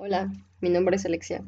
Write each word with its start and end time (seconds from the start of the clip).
Hola, 0.00 0.32
mi 0.60 0.70
nombre 0.70 0.94
es 0.94 1.04
Alexia. 1.06 1.42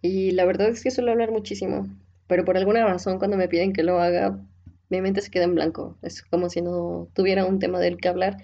Y 0.00 0.32
la 0.32 0.44
verdad 0.44 0.68
es 0.70 0.82
que 0.82 0.90
suelo 0.90 1.12
hablar 1.12 1.30
muchísimo, 1.30 1.86
pero 2.26 2.44
por 2.44 2.56
alguna 2.56 2.84
razón 2.84 3.20
cuando 3.20 3.36
me 3.36 3.46
piden 3.46 3.72
que 3.72 3.84
lo 3.84 4.00
haga, 4.00 4.36
mi 4.88 5.00
mente 5.00 5.20
se 5.20 5.30
queda 5.30 5.44
en 5.44 5.54
blanco. 5.54 5.96
Es 6.02 6.22
como 6.22 6.50
si 6.50 6.60
no 6.60 7.06
tuviera 7.14 7.44
un 7.44 7.60
tema 7.60 7.78
del 7.78 7.98
que 7.98 8.08
hablar, 8.08 8.36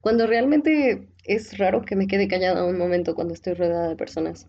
cuando 0.00 0.28
realmente 0.28 1.08
es 1.24 1.58
raro 1.58 1.82
que 1.82 1.96
me 1.96 2.06
quede 2.06 2.28
callada 2.28 2.64
un 2.64 2.78
momento 2.78 3.16
cuando 3.16 3.34
estoy 3.34 3.54
rodeada 3.54 3.88
de 3.88 3.96
personas. 3.96 4.46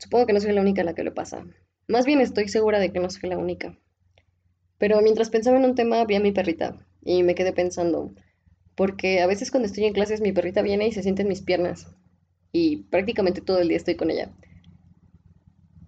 Supongo 0.00 0.26
que 0.26 0.32
no 0.32 0.40
soy 0.40 0.52
la 0.52 0.62
única 0.62 0.82
a 0.82 0.84
la 0.84 0.94
que 0.94 1.04
le 1.04 1.12
pasa. 1.12 1.46
Más 1.86 2.06
bien 2.06 2.20
estoy 2.20 2.48
segura 2.48 2.80
de 2.80 2.92
que 2.92 2.98
no 2.98 3.08
soy 3.08 3.30
la 3.30 3.38
única. 3.38 3.78
Pero 4.78 5.00
mientras 5.00 5.30
pensaba 5.30 5.58
en 5.58 5.64
un 5.64 5.76
tema, 5.76 6.04
vi 6.06 6.16
a 6.16 6.20
mi 6.20 6.32
perrita 6.32 6.84
y 7.04 7.22
me 7.22 7.36
quedé 7.36 7.52
pensando, 7.52 8.12
porque 8.74 9.20
a 9.20 9.28
veces 9.28 9.52
cuando 9.52 9.68
estoy 9.68 9.84
en 9.84 9.92
clases 9.92 10.20
mi 10.20 10.32
perrita 10.32 10.60
viene 10.62 10.88
y 10.88 10.92
se 10.92 11.04
siente 11.04 11.22
en 11.22 11.28
mis 11.28 11.42
piernas 11.42 11.86
y 12.52 12.84
prácticamente 12.84 13.40
todo 13.40 13.58
el 13.58 13.68
día 13.68 13.78
estoy 13.78 13.96
con 13.96 14.10
ella. 14.10 14.30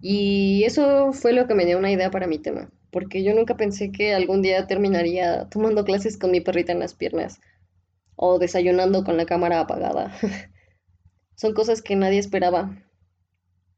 Y 0.01 0.63
eso 0.65 1.13
fue 1.13 1.33
lo 1.33 1.47
que 1.47 1.55
me 1.55 1.65
dio 1.65 1.77
una 1.77 1.91
idea 1.91 2.11
para 2.11 2.27
mi 2.27 2.39
tema, 2.39 2.69
porque 2.91 3.23
yo 3.23 3.33
nunca 3.33 3.55
pensé 3.57 3.91
que 3.91 4.13
algún 4.13 4.41
día 4.41 4.67
terminaría 4.67 5.47
tomando 5.49 5.85
clases 5.85 6.17
con 6.17 6.31
mi 6.31 6.41
perrita 6.41 6.71
en 6.71 6.79
las 6.79 6.93
piernas 6.93 7.39
o 8.15 8.39
desayunando 8.39 9.03
con 9.03 9.17
la 9.17 9.25
cámara 9.25 9.59
apagada. 9.59 10.15
Son 11.35 11.53
cosas 11.53 11.81
que 11.81 11.95
nadie 11.95 12.19
esperaba. 12.19 12.77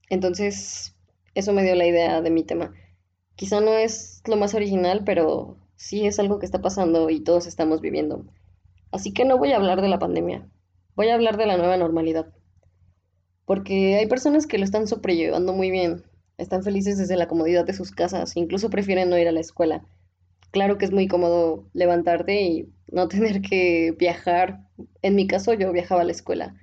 Entonces, 0.09 0.95
eso 1.33 1.53
me 1.53 1.63
dio 1.63 1.75
la 1.75 1.87
idea 1.87 2.21
de 2.21 2.29
mi 2.29 2.43
tema. 2.43 2.73
Quizá 3.35 3.61
no 3.61 3.73
es 3.73 4.21
lo 4.25 4.37
más 4.37 4.53
original, 4.53 5.03
pero 5.05 5.57
sí 5.75 6.05
es 6.07 6.19
algo 6.19 6.39
que 6.39 6.45
está 6.45 6.61
pasando 6.61 7.09
y 7.09 7.19
todos 7.21 7.47
estamos 7.47 7.81
viviendo. 7.81 8.25
Así 8.91 9.13
que 9.13 9.25
no 9.25 9.37
voy 9.37 9.51
a 9.51 9.57
hablar 9.57 9.81
de 9.81 9.89
la 9.89 9.99
pandemia, 9.99 10.49
voy 10.95 11.09
a 11.09 11.15
hablar 11.15 11.37
de 11.37 11.45
la 11.45 11.57
nueva 11.57 11.77
normalidad 11.77 12.33
porque 13.47 13.95
hay 13.95 14.07
personas 14.07 14.45
que 14.45 14.57
lo 14.57 14.65
están 14.65 14.87
sobrellevando 14.87 15.53
muy 15.53 15.71
bien, 15.71 16.03
están 16.37 16.63
felices 16.63 16.97
desde 16.97 17.15
la 17.15 17.29
comodidad 17.29 17.65
de 17.65 17.73
sus 17.73 17.91
casas, 17.91 18.35
incluso 18.35 18.69
prefieren 18.69 19.09
no 19.09 19.17
ir 19.17 19.25
a 19.29 19.31
la 19.31 19.39
escuela. 19.39 19.85
Claro 20.51 20.77
que 20.77 20.83
es 20.83 20.91
muy 20.91 21.07
cómodo 21.07 21.69
levantarte 21.71 22.41
y 22.41 22.69
no 22.91 23.07
tener 23.07 23.41
que 23.41 23.95
viajar. 23.97 24.67
En 25.01 25.15
mi 25.15 25.27
caso 25.27 25.53
yo 25.53 25.71
viajaba 25.71 26.01
a 26.01 26.03
la 26.03 26.11
escuela. 26.11 26.55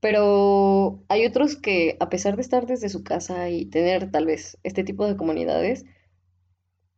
Pero 0.00 1.04
hay 1.08 1.24
otros 1.26 1.54
que 1.54 1.96
a 2.00 2.08
pesar 2.08 2.34
de 2.34 2.42
estar 2.42 2.66
desde 2.66 2.88
su 2.88 3.04
casa 3.04 3.48
y 3.48 3.66
tener 3.66 4.10
tal 4.10 4.26
vez 4.26 4.58
este 4.64 4.82
tipo 4.82 5.06
de 5.06 5.16
comunidades, 5.16 5.84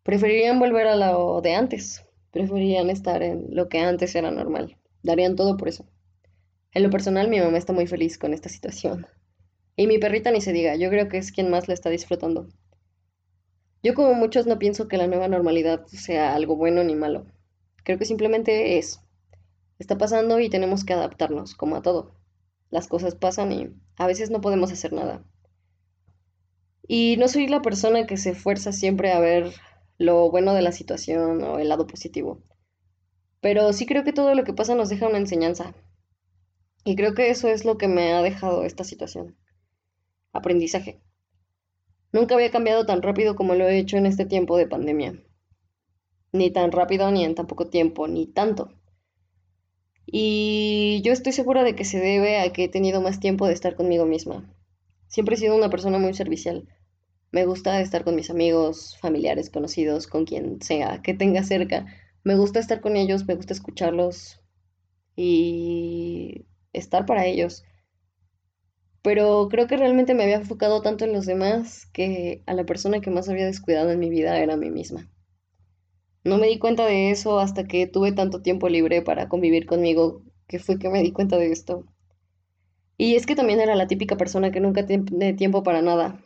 preferirían 0.03 0.59
volver 0.59 0.87
a 0.87 0.97
lo 0.97 1.43
de 1.43 1.55
antes, 1.55 2.03
preferirían 2.31 2.89
estar 2.89 3.23
en 3.23 3.55
lo 3.55 3.69
que 3.69 3.81
antes 3.81 4.15
era 4.15 4.31
normal, 4.31 4.79
darían 5.03 5.37
todo 5.37 5.59
por 5.59 5.69
eso. 5.69 5.87
En 6.75 6.83
lo 6.83 6.91
personal, 6.91 7.29
mi 7.29 7.39
mamá 7.39 7.57
está 7.57 7.73
muy 7.73 7.87
feliz 7.87 8.19
con 8.19 8.35
esta 8.35 8.49
situación. 8.49 9.07
Y 9.77 9.87
mi 9.87 9.99
perrita 9.99 10.33
ni 10.33 10.41
se 10.41 10.53
diga, 10.53 10.75
yo 10.75 10.91
creo 10.91 11.09
que 11.09 11.19
es 11.19 11.31
quien 11.31 11.49
más 11.49 11.69
la 11.69 11.75
está 11.75 11.89
disfrutando. 11.89 12.49
Yo 13.85 13.95
como 13.95 14.15
muchos 14.15 14.47
no 14.47 14.59
pienso 14.59 14.89
que 14.89 14.97
la 14.97 15.07
nueva 15.07 15.29
normalidad 15.29 15.87
sea 15.87 16.35
algo 16.35 16.57
bueno 16.57 16.83
ni 16.83 16.97
malo. 16.97 17.27
Creo 17.85 17.97
que 17.97 18.05
simplemente 18.05 18.77
es. 18.79 19.01
Está 19.79 19.99
pasando 19.99 20.41
y 20.41 20.51
tenemos 20.51 20.85
que 20.85 20.95
adaptarnos, 20.95 21.55
como 21.55 21.77
a 21.77 21.83
todo. 21.83 22.17
Las 22.71 22.89
cosas 22.89 23.15
pasan 23.15 23.53
y 23.53 23.71
a 23.97 24.07
veces 24.09 24.31
no 24.31 24.41
podemos 24.41 24.73
hacer 24.73 24.93
nada. 24.93 25.23
Y 26.89 27.17
no 27.19 27.29
soy 27.29 27.47
la 27.47 27.63
persona 27.63 28.05
que 28.07 28.17
se 28.17 28.31
esfuerza 28.31 28.73
siempre 28.73 29.13
a 29.13 29.21
ver 29.21 29.53
lo 29.97 30.29
bueno 30.29 30.55
de 30.55 30.63
la 30.63 30.73
situación 30.73 31.43
o 31.45 31.61
el 31.61 31.69
lado 31.69 31.87
positivo. 31.87 32.43
Pero 33.41 33.73
sí 33.73 33.87
creo 33.87 34.03
que 34.03 34.13
todo 34.13 34.35
lo 34.35 34.43
que 34.43 34.55
pasa 34.55 34.75
nos 34.75 34.89
deja 34.89 35.07
una 35.07 35.19
enseñanza, 35.19 35.75
y 36.85 36.97
creo 36.97 37.15
que 37.15 37.31
eso 37.31 37.49
es 37.49 37.65
lo 37.65 37.79
que 37.79 37.89
me 37.89 38.13
ha 38.13 38.23
dejado 38.23 38.65
esta 38.65 38.85
situación. 38.85 39.37
Aprendizaje. 40.33 41.01
Nunca 42.13 42.35
había 42.35 42.51
cambiado 42.51 42.87
tan 42.87 43.03
rápido 43.03 43.35
como 43.35 43.55
lo 43.55 43.67
he 43.67 43.79
hecho 43.79 43.97
en 43.97 44.07
este 44.07 44.27
tiempo 44.27 44.57
de 44.57 44.69
pandemia. 44.69 45.21
Ni 46.33 46.51
tan 46.51 46.73
rápido, 46.73 47.11
ni 47.11 47.25
en 47.25 47.35
tan 47.35 47.47
poco 47.47 47.69
tiempo, 47.69 48.07
ni 48.07 48.27
tanto. 48.27 48.73
Y 50.07 51.01
yo 51.03 51.13
estoy 51.13 51.33
segura 51.33 51.65
de 51.65 51.75
que 51.75 51.85
se 51.85 51.99
debe 51.99 52.39
a 52.39 52.53
que 52.53 52.65
he 52.65 52.69
tenido 52.69 53.01
más 53.01 53.19
tiempo 53.19 53.47
de 53.47 53.55
estar 53.55 53.75
conmigo 53.75 54.05
misma. 54.05 54.55
Siempre 55.09 55.37
he 55.37 55.39
sido 55.39 55.57
una 55.57 55.71
persona 55.71 55.99
muy 55.99 56.13
servicial. 56.15 56.69
Me 57.33 57.47
gusta 57.47 57.81
estar 57.81 58.05
con 58.05 58.15
mis 58.15 58.31
amigos, 58.31 58.97
familiares, 59.01 59.51
conocidos, 59.51 60.07
con 60.07 60.25
quien 60.25 60.61
sea 60.61 61.03
que 61.03 61.15
tenga 61.15 61.43
cerca. 61.43 61.87
Me 62.23 62.37
gusta 62.37 62.61
estar 62.61 62.81
con 62.81 62.97
ellos, 62.97 63.27
me 63.27 63.35
gusta 63.35 63.55
escucharlos. 63.55 64.41
Y 65.17 66.47
estar 66.75 67.07
para 67.07 67.27
ellos. 67.27 67.65
Pero 69.03 69.49
creo 69.51 69.67
que 69.67 69.77
realmente 69.77 70.15
me 70.15 70.25
había 70.25 70.37
enfocado 70.37 70.81
tanto 70.83 71.05
en 71.05 71.13
los 71.13 71.27
demás 71.27 71.87
que 71.93 72.43
a 72.47 72.55
la 72.55 72.65
persona 72.65 73.01
que 73.01 73.11
más 73.11 73.29
había 73.29 73.47
descuidado 73.47 73.91
en 73.91 73.99
mi 73.99 74.11
vida 74.11 74.39
era 74.39 74.55
a 74.55 74.57
mí 74.57 74.71
misma. 74.71 75.11
No 76.25 76.39
me 76.39 76.47
di 76.47 76.59
cuenta 76.59 76.87
de 76.87 77.11
eso 77.11 77.39
hasta 77.39 77.65
que 77.65 77.87
tuve 77.87 78.13
tanto 78.13 78.41
tiempo 78.41 78.69
libre 78.69 79.03
para 79.03 79.29
convivir 79.29 79.67
conmigo, 79.67 80.23
que 80.49 80.59
fue 80.59 80.79
que 80.79 80.89
me 80.89 81.03
di 81.03 81.13
cuenta 81.13 81.37
de 81.37 81.53
esto. 81.53 81.85
Y 82.97 83.17
es 83.17 83.27
que 83.27 83.37
también 83.37 83.61
era 83.61 83.75
la 83.77 83.87
típica 83.87 84.17
persona 84.17 84.51
que 84.51 84.61
nunca 84.61 84.87
tiene 84.87 85.35
tiempo 85.35 85.63
para 85.63 85.83
nada. 85.83 86.25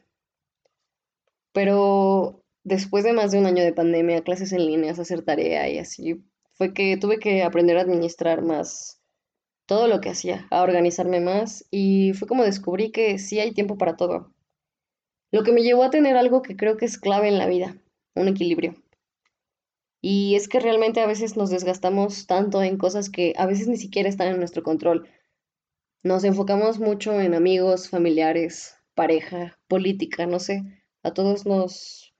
Pero 1.52 2.44
después 2.62 3.02
de 3.02 3.12
más 3.12 3.32
de 3.32 3.38
un 3.38 3.46
año 3.46 3.64
de 3.64 3.72
pandemia, 3.72 4.22
clases 4.22 4.52
en 4.52 4.66
línea, 4.66 4.92
hacer 4.92 5.22
tarea 5.22 5.68
y 5.68 5.78
así, 5.78 6.22
fue 6.52 6.72
que 6.74 6.96
tuve 6.96 7.18
que 7.18 7.42
aprender 7.42 7.78
a 7.78 7.80
administrar 7.80 8.42
más 8.42 8.97
todo 9.68 9.86
lo 9.86 10.00
que 10.00 10.08
hacía, 10.08 10.48
a 10.50 10.62
organizarme 10.62 11.20
más 11.20 11.66
y 11.70 12.14
fue 12.14 12.26
como 12.26 12.42
descubrí 12.42 12.90
que 12.90 13.18
sí 13.18 13.38
hay 13.38 13.52
tiempo 13.52 13.76
para 13.76 13.96
todo. 13.96 14.32
Lo 15.30 15.44
que 15.44 15.52
me 15.52 15.62
llevó 15.62 15.82
a 15.82 15.90
tener 15.90 16.16
algo 16.16 16.40
que 16.40 16.56
creo 16.56 16.78
que 16.78 16.86
es 16.86 16.96
clave 16.96 17.28
en 17.28 17.36
la 17.36 17.46
vida, 17.46 17.76
un 18.14 18.28
equilibrio. 18.28 18.76
Y 20.00 20.36
es 20.36 20.48
que 20.48 20.58
realmente 20.58 21.02
a 21.02 21.06
veces 21.06 21.36
nos 21.36 21.50
desgastamos 21.50 22.26
tanto 22.26 22.62
en 22.62 22.78
cosas 22.78 23.10
que 23.10 23.34
a 23.36 23.44
veces 23.44 23.68
ni 23.68 23.76
siquiera 23.76 24.08
están 24.08 24.28
en 24.28 24.38
nuestro 24.38 24.62
control. 24.62 25.06
Nos 26.02 26.24
enfocamos 26.24 26.78
mucho 26.78 27.20
en 27.20 27.34
amigos, 27.34 27.90
familiares, 27.90 28.74
pareja, 28.94 29.58
política, 29.68 30.26
no 30.26 30.40
sé. 30.40 30.62
A 31.02 31.12
todos 31.12 31.44
nos 31.44 32.14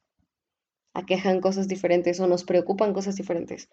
aquejan 0.92 1.40
cosas 1.40 1.66
diferentes 1.66 2.20
o 2.20 2.26
nos 2.26 2.44
preocupan 2.44 2.92
cosas 2.92 3.16
diferentes. 3.16 3.70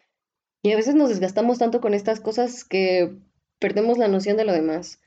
Y 0.64 0.72
a 0.72 0.78
veces 0.78 0.96
nos 0.96 1.10
desgastamos 1.10 1.58
tanto 1.58 1.82
con 1.82 1.94
estas 1.94 2.22
cosas 2.22 2.64
que 2.64 3.18
perdemos 3.60 3.98
la 3.98 4.08
noción 4.08 4.38
de 4.38 4.46
lo 4.46 4.54
demás. 4.54 5.00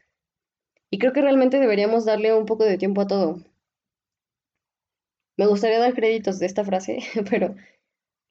Y 0.90 0.98
creo 0.98 1.12
que 1.12 1.22
realmente 1.22 1.58
deberíamos 1.58 2.04
darle 2.04 2.34
un 2.34 2.46
poco 2.46 2.64
de 2.64 2.78
tiempo 2.78 3.00
a 3.02 3.06
todo. 3.06 3.42
Me 5.36 5.46
gustaría 5.46 5.78
dar 5.78 5.94
créditos 5.94 6.38
de 6.38 6.46
esta 6.46 6.64
frase, 6.64 6.98
pero 7.30 7.54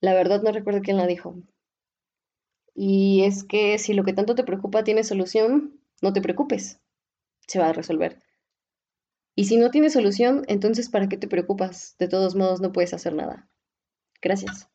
la 0.02 0.14
verdad 0.14 0.42
no 0.42 0.52
recuerdo 0.52 0.82
quién 0.82 0.98
la 0.98 1.08
dijo. 1.08 1.36
Y 2.76 3.24
es 3.24 3.44
que 3.44 3.80
si 3.80 3.94
lo 3.94 4.04
que 4.04 4.14
tanto 4.14 4.36
te 4.36 4.44
preocupa 4.44 4.84
tiene 4.84 5.04
solución, 5.04 5.80
no 6.02 6.14
te 6.14 6.22
preocupes, 6.22 6.80
se 7.48 7.60
va 7.60 7.70
a 7.70 7.74
resolver. 7.74 8.22
Y 9.36 9.46
si 9.46 9.58
no 9.58 9.72
tiene 9.72 9.90
solución, 9.90 10.44
entonces 10.48 10.90
¿para 10.90 11.08
qué 11.08 11.18
te 11.18 11.28
preocupas? 11.28 11.96
De 11.98 12.08
todos 12.08 12.36
modos 12.36 12.60
no 12.60 12.72
puedes 12.72 12.94
hacer 12.94 13.14
nada. 13.14 13.48
Gracias. 14.22 14.70